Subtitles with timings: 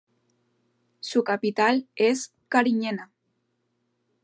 [0.99, 3.11] Su capital es Cariñena.